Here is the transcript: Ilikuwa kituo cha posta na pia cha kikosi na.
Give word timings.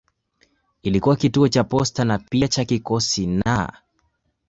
Ilikuwa 0.83 1.15
kituo 1.15 1.47
cha 1.47 1.63
posta 1.63 2.05
na 2.05 2.19
pia 2.19 2.47
cha 2.47 2.65
kikosi 2.65 3.27
na. 3.27 3.73